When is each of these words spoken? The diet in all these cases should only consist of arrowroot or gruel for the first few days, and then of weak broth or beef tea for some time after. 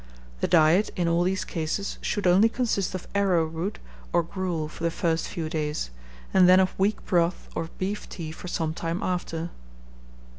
The 0.39 0.47
diet 0.47 0.89
in 0.95 1.07
all 1.07 1.21
these 1.21 1.45
cases 1.45 1.99
should 2.01 2.25
only 2.25 2.49
consist 2.49 2.95
of 2.95 3.07
arrowroot 3.13 3.77
or 4.11 4.23
gruel 4.23 4.67
for 4.67 4.83
the 4.83 4.89
first 4.89 5.27
few 5.27 5.47
days, 5.47 5.91
and 6.33 6.49
then 6.49 6.59
of 6.59 6.73
weak 6.79 7.05
broth 7.05 7.47
or 7.53 7.69
beef 7.77 8.09
tea 8.09 8.31
for 8.31 8.47
some 8.47 8.73
time 8.73 9.03
after. 9.03 9.51